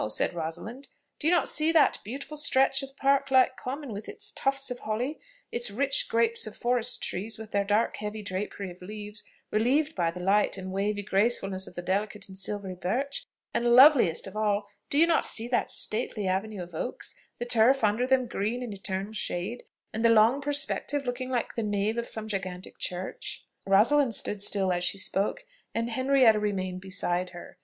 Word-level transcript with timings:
said 0.09 0.33
Rosalind. 0.33 0.87
"Do 1.19 1.27
you 1.27 1.31
not 1.31 1.47
see 1.47 1.71
that 1.71 1.99
beautiful 2.03 2.35
stretch 2.35 2.81
of 2.81 2.97
park 2.97 3.29
like 3.29 3.55
common, 3.55 3.93
with 3.93 4.09
its 4.09 4.31
tufts 4.31 4.71
of 4.71 4.79
holly, 4.79 5.19
its 5.51 5.69
rich 5.69 6.09
groups 6.09 6.47
of 6.47 6.55
forest 6.55 7.03
trees, 7.03 7.37
with 7.37 7.51
their 7.51 7.63
dark 7.63 7.97
heavy 7.97 8.23
drapery 8.23 8.71
of 8.71 8.81
leaves, 8.81 9.23
relieved 9.51 9.93
by 9.93 10.09
the 10.09 10.19
light 10.19 10.57
and 10.57 10.71
wavy 10.71 11.03
gracefulness 11.03 11.67
of 11.67 11.75
the 11.75 11.83
delicate 11.83 12.27
and 12.27 12.35
silvery 12.39 12.73
birch? 12.73 13.27
and, 13.53 13.75
loveliest 13.75 14.25
of 14.25 14.35
all, 14.35 14.67
do 14.89 14.97
you 14.97 15.05
not 15.05 15.23
see 15.23 15.47
that 15.47 15.69
stately 15.69 16.27
avenue 16.27 16.63
of 16.63 16.73
oaks, 16.73 17.13
the 17.37 17.45
turf 17.45 17.83
under 17.83 18.07
them 18.07 18.25
green 18.25 18.63
in 18.63 18.73
eternal 18.73 19.13
shade, 19.13 19.65
and 19.93 20.03
the 20.03 20.09
long 20.09 20.41
perspective, 20.41 21.05
looking 21.05 21.29
like 21.29 21.53
the 21.53 21.61
nave 21.61 21.99
of 21.99 22.09
some 22.09 22.27
gigantic 22.27 22.79
church?" 22.79 23.45
Rosalind 23.67 24.15
stood 24.15 24.41
still 24.41 24.73
as 24.73 24.83
she 24.83 24.97
spoke, 24.97 25.45
and 25.75 25.91
Henrietta 25.91 26.39
remained 26.39 26.81
beside 26.81 27.29
her. 27.29 27.59